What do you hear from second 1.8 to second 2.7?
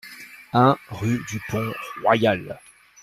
Royal